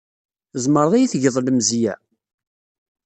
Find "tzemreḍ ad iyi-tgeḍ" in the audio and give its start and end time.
0.51-1.35